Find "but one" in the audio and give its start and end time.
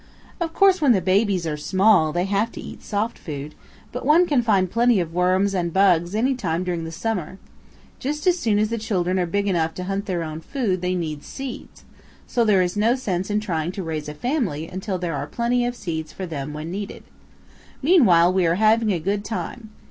3.91-4.25